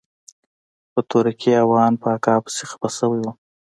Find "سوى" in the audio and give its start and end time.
2.97-3.19